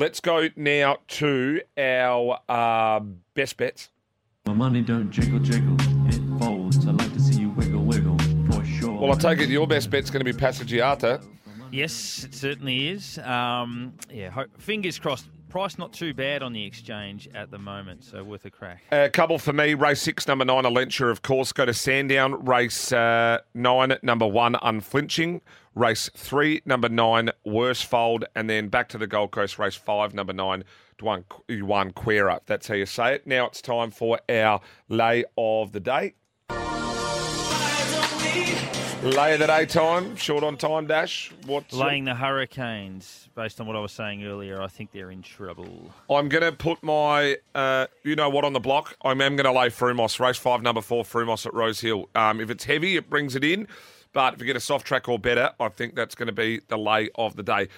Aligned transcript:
Let's 0.00 0.20
go 0.20 0.48
now 0.56 0.96
to 1.08 1.60
our 1.76 2.38
uh, 2.48 3.00
best 3.34 3.58
bets. 3.58 3.90
My 4.46 4.54
money 4.54 4.80
don't 4.80 5.10
jiggle 5.10 5.40
jiggle, 5.40 5.76
it 6.08 6.40
folds. 6.40 6.86
I 6.86 6.92
like 6.92 7.12
to 7.12 7.20
see 7.20 7.42
you 7.42 7.50
wiggle 7.50 7.84
wiggle 7.84 8.16
for 8.50 8.64
sure. 8.64 8.98
Well, 8.98 9.12
I 9.12 9.16
take 9.16 9.40
it 9.40 9.50
your 9.50 9.66
best 9.66 9.90
bet's 9.90 10.08
going 10.08 10.24
to 10.24 10.32
be 10.32 10.32
Passagiata. 10.32 11.22
Yes, 11.72 12.24
it 12.24 12.34
certainly 12.34 12.88
is. 12.88 13.18
Um, 13.18 13.94
yeah, 14.12 14.30
ho- 14.30 14.46
fingers 14.58 14.98
crossed. 14.98 15.28
Price 15.48 15.78
not 15.78 15.92
too 15.92 16.14
bad 16.14 16.44
on 16.44 16.52
the 16.52 16.64
exchange 16.64 17.28
at 17.34 17.50
the 17.50 17.58
moment, 17.58 18.04
so 18.04 18.22
worth 18.22 18.44
a 18.44 18.50
crack. 18.50 18.84
A 18.92 19.10
couple 19.10 19.36
for 19.36 19.52
me. 19.52 19.74
Race 19.74 20.00
six, 20.00 20.28
number 20.28 20.44
nine, 20.44 20.62
Alentia, 20.62 21.10
of 21.10 21.22
course. 21.22 21.52
Go 21.52 21.66
to 21.66 21.74
Sandown. 21.74 22.44
Race 22.44 22.92
uh, 22.92 23.38
nine, 23.52 23.98
number 24.02 24.28
one, 24.28 24.54
Unflinching. 24.62 25.40
Race 25.74 26.08
three, 26.16 26.62
number 26.64 26.88
nine, 26.88 27.30
Worst 27.44 27.86
Fold. 27.86 28.26
And 28.36 28.48
then 28.48 28.68
back 28.68 28.88
to 28.90 28.98
the 28.98 29.08
Gold 29.08 29.32
Coast. 29.32 29.58
Race 29.58 29.74
five, 29.74 30.14
number 30.14 30.32
nine, 30.32 30.62
Duan 31.00 31.94
Quera. 31.94 32.40
That's 32.46 32.68
how 32.68 32.74
you 32.74 32.86
say 32.86 33.14
it. 33.14 33.26
Now 33.26 33.46
it's 33.46 33.60
time 33.60 33.90
for 33.90 34.20
our 34.28 34.60
lay 34.88 35.24
of 35.36 35.72
the 35.72 35.80
day. 35.80 36.14
Lay 39.02 39.32
of 39.32 39.40
the 39.40 39.46
day 39.46 39.64
time. 39.64 40.14
Short 40.16 40.44
on 40.44 40.58
time, 40.58 40.86
Dash. 40.86 41.32
What's 41.46 41.72
Laying 41.72 42.04
the 42.04 42.14
Hurricanes, 42.14 43.30
based 43.34 43.58
on 43.58 43.66
what 43.66 43.74
I 43.74 43.80
was 43.80 43.92
saying 43.92 44.26
earlier, 44.26 44.60
I 44.60 44.66
think 44.66 44.92
they're 44.92 45.10
in 45.10 45.22
trouble. 45.22 45.90
I'm 46.10 46.28
going 46.28 46.44
to 46.44 46.52
put 46.52 46.82
my, 46.82 47.38
uh, 47.54 47.86
you 48.02 48.14
know 48.14 48.28
what, 48.28 48.44
on 48.44 48.52
the 48.52 48.60
block. 48.60 48.98
I 49.02 49.12
am 49.12 49.18
going 49.18 49.38
to 49.38 49.52
lay 49.52 49.68
Frumos, 49.68 50.20
race 50.20 50.36
five, 50.36 50.60
number 50.60 50.82
four, 50.82 51.04
Frumos 51.04 51.46
at 51.46 51.54
Rose 51.54 51.80
Hill. 51.80 52.10
Um, 52.14 52.42
if 52.42 52.50
it's 52.50 52.64
heavy, 52.64 52.96
it 52.96 53.08
brings 53.08 53.34
it 53.34 53.42
in. 53.42 53.68
But 54.12 54.34
if 54.34 54.40
you 54.40 54.46
get 54.46 54.56
a 54.56 54.60
soft 54.60 54.86
track 54.86 55.08
or 55.08 55.18
better, 55.18 55.52
I 55.58 55.68
think 55.70 55.94
that's 55.94 56.14
going 56.14 56.26
to 56.26 56.32
be 56.32 56.60
the 56.68 56.76
lay 56.76 57.08
of 57.14 57.36
the 57.36 57.42
day. 57.42 57.68